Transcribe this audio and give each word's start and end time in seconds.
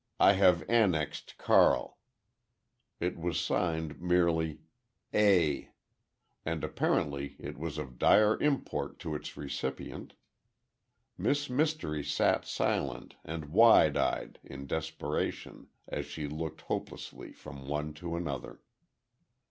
I 0.19 0.33
have 0.33 0.67
annexed 0.67 1.37
Carl." 1.37 1.99
It 2.99 3.19
was 3.19 3.39
signed 3.39 4.01
merely 4.01 4.61
"A" 5.13 5.69
and 6.43 6.63
apparently 6.63 7.35
it 7.37 7.55
was 7.55 7.77
of 7.77 7.99
dire 7.99 8.41
import 8.41 8.97
to 9.01 9.13
its 9.13 9.37
recipient. 9.37 10.15
Miss 11.19 11.51
Mystery 11.51 12.03
sat 12.03 12.45
silent, 12.45 13.15
and 13.23 13.53
wide 13.53 13.95
eyed 13.95 14.39
in 14.43 14.65
desperation, 14.65 15.67
as 15.87 16.07
she 16.07 16.27
looked 16.27 16.61
hopelessly 16.61 17.31
from 17.31 17.67
one 17.67 17.93
to 17.93 18.15
another. 18.15 18.59